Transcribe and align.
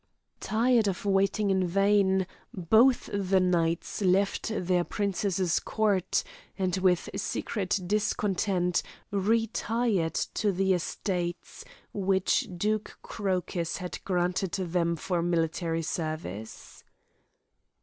Tired 0.39 0.87
of 0.87 1.05
waiting 1.05 1.51
in 1.51 1.67
vain, 1.67 2.25
both 2.51 3.07
the 3.13 3.39
knights 3.39 4.01
left 4.01 4.47
their 4.51 4.83
princess's 4.83 5.59
court, 5.59 6.23
and 6.57 6.75
with 6.77 7.07
secret 7.17 7.79
discontent 7.85 8.81
retired 9.11 10.15
to 10.15 10.51
the 10.51 10.73
estates, 10.73 11.63
which 11.93 12.49
Duke 12.57 12.97
Crocus 13.03 13.77
had 13.77 13.99
granted 14.03 14.53
them 14.53 14.95
for 14.95 15.21
military 15.21 15.83
service. 15.83 16.83